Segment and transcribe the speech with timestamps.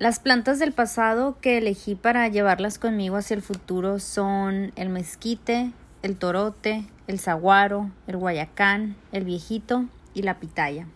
[0.00, 5.72] Las plantas del pasado que elegí para llevarlas conmigo hacia el futuro son el mezquite,
[6.00, 9.84] el torote, el saguaro, el guayacán, el viejito
[10.14, 10.86] y la pitaya.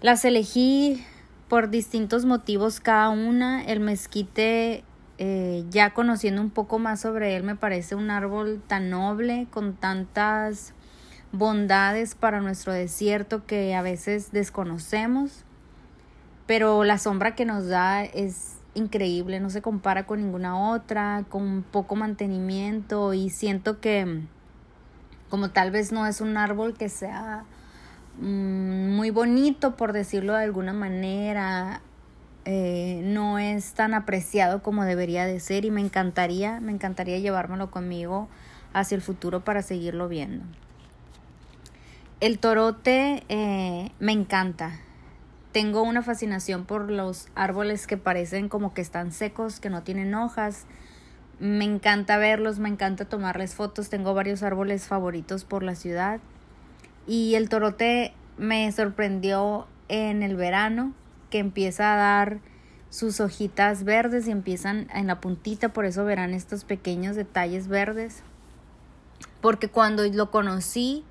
[0.00, 1.06] Las elegí
[1.46, 3.64] por distintos motivos cada una.
[3.64, 4.82] El mezquite,
[5.18, 9.74] eh, ya conociendo un poco más sobre él, me parece un árbol tan noble, con
[9.74, 10.74] tantas
[11.30, 15.44] bondades para nuestro desierto que a veces desconocemos
[16.50, 21.62] pero la sombra que nos da es increíble, no se compara con ninguna otra, con
[21.62, 24.22] poco mantenimiento y siento que
[25.28, 27.44] como tal vez no es un árbol que sea
[28.20, 31.82] mm, muy bonito por decirlo de alguna manera,
[32.44, 37.70] eh, no es tan apreciado como debería de ser y me encantaría, me encantaría llevármelo
[37.70, 38.28] conmigo
[38.72, 40.44] hacia el futuro para seguirlo viendo.
[42.18, 44.80] El torote eh, me encanta,
[45.52, 50.14] tengo una fascinación por los árboles que parecen como que están secos, que no tienen
[50.14, 50.66] hojas.
[51.40, 53.88] Me encanta verlos, me encanta tomarles fotos.
[53.88, 56.20] Tengo varios árboles favoritos por la ciudad.
[57.06, 60.94] Y el torote me sorprendió en el verano,
[61.30, 62.38] que empieza a dar
[62.90, 68.22] sus hojitas verdes y empiezan en la puntita, por eso verán estos pequeños detalles verdes.
[69.40, 71.04] Porque cuando lo conocí,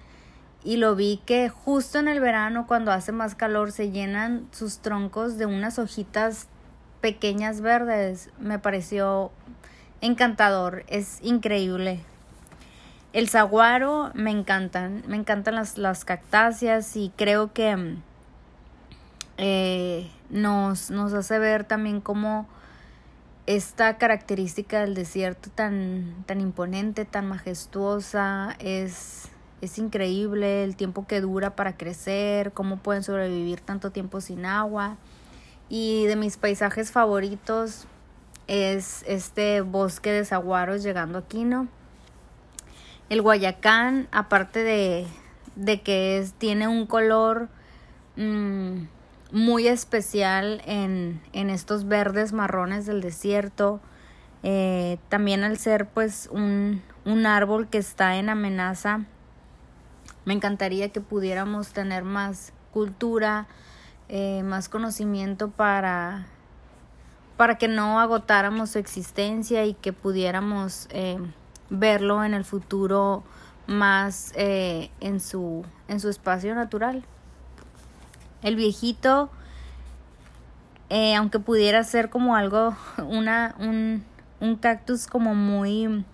[0.64, 4.80] y lo vi que justo en el verano cuando hace más calor se llenan sus
[4.80, 6.48] troncos de unas hojitas
[7.02, 8.30] pequeñas verdes.
[8.40, 9.32] Me pareció
[10.02, 12.02] encantador, es increíble.
[13.14, 17.96] El saguaro me encantan, me encantan las, las cactáceas y creo que
[19.38, 22.48] eh, nos, nos hace ver también como
[23.48, 29.29] esta característica del desierto tan, tan imponente, tan majestuosa, es
[29.62, 34.98] es increíble el tiempo que dura para crecer, cómo pueden sobrevivir tanto tiempo sin agua.
[35.68, 37.86] Y de mis paisajes favoritos
[38.48, 41.68] es este bosque de saguaros llegando aquí, ¿no?
[43.10, 45.08] El Guayacán, aparte de,
[45.56, 47.50] de que es, tiene un color
[48.16, 48.84] mm,
[49.32, 53.82] muy especial en, en, estos verdes marrones del desierto,
[54.42, 59.06] eh, también al ser pues un, un árbol que está en amenaza
[60.30, 63.48] me encantaría que pudiéramos tener más cultura,
[64.10, 66.28] eh, más conocimiento para,
[67.36, 71.18] para que no agotáramos su existencia y que pudiéramos eh,
[71.72, 73.24] verlo en el futuro
[73.66, 77.04] más eh, en, su, en su espacio natural.
[78.44, 79.32] El viejito,
[81.18, 84.04] aunque pudiera ser como algo, una, un,
[84.40, 86.06] un cactus como muy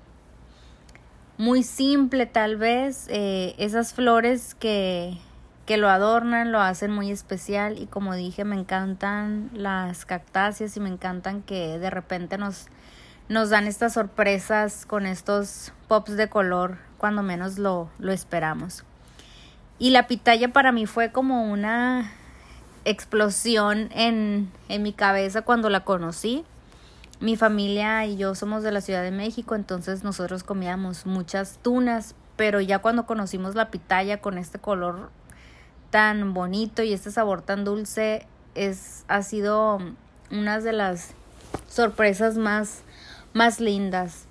[1.38, 5.18] muy simple tal vez, eh, esas flores que,
[5.66, 10.80] que lo adornan, lo hacen muy especial y como dije me encantan las cactáceas y
[10.80, 12.68] me encantan que de repente nos,
[13.28, 18.86] nos dan estas sorpresas con estos pops de color cuando menos lo, lo esperamos.
[19.78, 22.12] Y la pitaya para mí fue como una
[22.86, 26.46] explosión en, en mi cabeza cuando la conocí
[27.20, 32.16] mi familia y yo somos de la Ciudad de México, entonces nosotros comíamos muchas tunas,
[32.36, 35.10] pero ya cuando conocimos la pitaya con este color
[35.92, 39.80] tan bonito y este sabor tan dulce, es, ha sido
[40.32, 41.14] una de las
[41.68, 42.82] sorpresas más,
[43.34, 44.26] más lindas.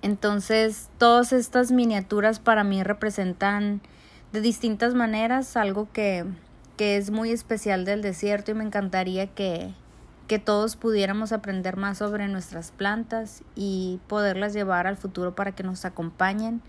[0.00, 3.80] Entonces, todas estas miniaturas para mí representan
[4.32, 6.24] de distintas maneras algo que,
[6.76, 9.74] que es muy especial del desierto y me encantaría que,
[10.28, 15.62] que todos pudiéramos aprender más sobre nuestras plantas y poderlas llevar al futuro para que
[15.62, 16.60] nos acompañen